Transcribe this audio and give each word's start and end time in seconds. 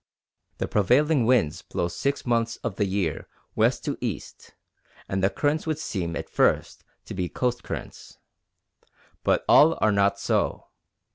The 0.57 0.67
prevailing 0.67 1.27
winds 1.27 1.61
blow 1.61 1.87
six 1.87 2.25
months 2.25 2.55
of 2.63 2.77
the 2.77 2.87
year 2.87 3.27
west 3.53 3.85
to 3.85 3.99
east, 4.01 4.55
and 5.07 5.23
the 5.23 5.29
currents 5.29 5.67
would 5.67 5.77
seem 5.77 6.15
at 6.15 6.27
first 6.27 6.83
to 7.05 7.13
be 7.13 7.29
coast 7.29 7.63
currents. 7.63 8.17
But 9.23 9.45
all 9.47 9.77
are 9.79 9.91
not 9.91 10.17
so. 10.19 10.69